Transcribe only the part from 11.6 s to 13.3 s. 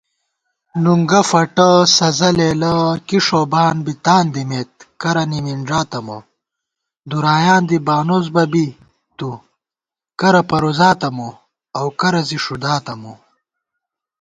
اؤ کرہ زی ݭُداتہ مو